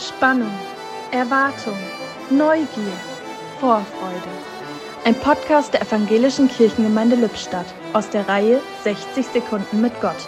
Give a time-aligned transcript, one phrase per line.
[0.00, 0.50] Spannung,
[1.12, 1.76] Erwartung,
[2.30, 2.96] Neugier,
[3.58, 4.30] Vorfreude.
[5.04, 10.26] Ein Podcast der Evangelischen Kirchengemeinde Lippstadt aus der Reihe 60 Sekunden mit Gott.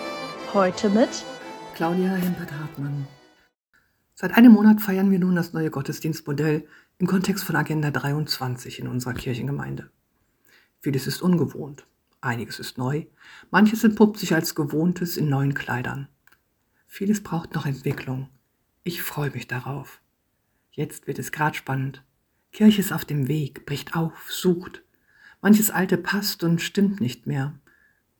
[0.53, 1.09] Heute mit
[1.75, 3.07] Claudia Hempert-Hartmann.
[4.15, 6.67] Seit einem Monat feiern wir nun das neue Gottesdienstmodell
[6.99, 9.91] im Kontext von Agenda 23 in unserer Kirchengemeinde.
[10.81, 11.87] Vieles ist ungewohnt,
[12.21, 13.07] einiges ist neu,
[13.51, 16.09] manches entpuppt sich als Gewohntes in neuen Kleidern.
[16.87, 18.29] Vieles braucht noch Entwicklung.
[18.85, 20.01] Ich freue mich darauf.
[20.73, 22.03] Jetzt wird es grad spannend.
[22.51, 24.83] Kirche ist auf dem Weg, bricht auf, sucht.
[25.41, 27.55] Manches Alte passt und stimmt nicht mehr.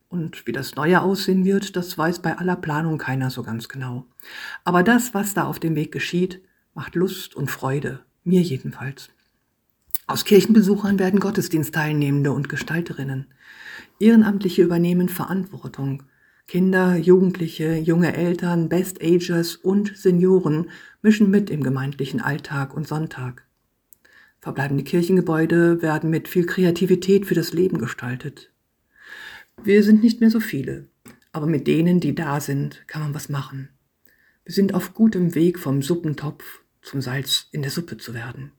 [0.09, 4.07] Und wie das Neue aussehen wird, das weiß bei aller Planung keiner so ganz genau.
[4.63, 6.41] Aber das, was da auf dem Weg geschieht,
[6.75, 9.11] macht Lust und Freude, mir jedenfalls.
[10.07, 13.27] Aus Kirchenbesuchern werden Gottesdienstteilnehmende und Gestalterinnen.
[13.99, 16.05] Ehrenamtliche übernehmen Verantwortung,
[16.47, 20.71] Kinder, Jugendliche, junge Eltern, Best-Agers und Senioren
[21.01, 23.47] mischen mit im gemeindlichen Alltag und Sonntag.
[24.41, 28.51] Verbleibende Kirchengebäude werden mit viel Kreativität für das Leben gestaltet.
[29.63, 30.89] Wir sind nicht mehr so viele,
[31.31, 33.69] aber mit denen, die da sind, kann man was machen.
[34.45, 38.51] Wir sind auf gutem Weg vom Suppentopf zum Salz in der Suppe zu werden.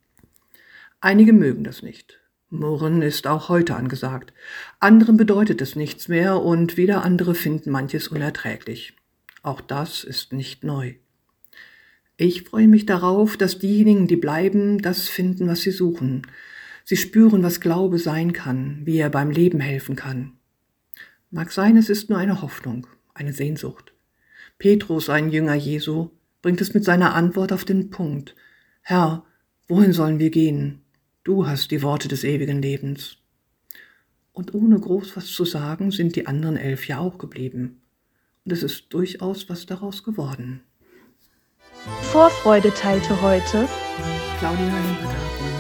[1.02, 2.22] Einige mögen das nicht,
[2.54, 4.32] Murren ist auch heute angesagt.
[4.80, 8.94] Anderen bedeutet es nichts mehr und wieder andere finden manches unerträglich.
[9.42, 10.94] Auch das ist nicht neu.
[12.16, 16.28] Ich freue mich darauf, dass diejenigen, die bleiben, das finden, was sie suchen.
[16.86, 20.34] Sie spüren, was Glaube sein kann, wie er beim Leben helfen kann.
[21.32, 23.94] Mag sein, es ist nur eine Hoffnung, eine Sehnsucht.
[24.60, 26.12] Petrus, ein Jünger Jesu,
[26.44, 28.36] bringt es mit seiner Antwort auf den Punkt.
[28.82, 29.26] Herr,
[29.68, 30.83] wohin sollen wir gehen?
[31.24, 33.16] Du hast die Worte des ewigen Lebens.
[34.34, 37.82] Und ohne groß was zu sagen, sind die anderen elf ja auch geblieben.
[38.44, 40.64] Und es ist durchaus was daraus geworden.
[42.12, 43.70] Vorfreude teilte heute
[44.40, 45.53] Claudia Hempert